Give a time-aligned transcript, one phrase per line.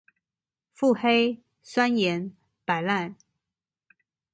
[0.73, 3.13] 腹黑、酸言、擺爛